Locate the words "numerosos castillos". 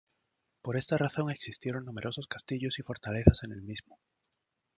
1.85-2.79